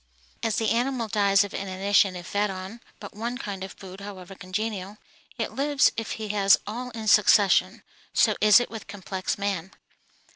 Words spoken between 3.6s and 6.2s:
of food, however congenial, yet lives if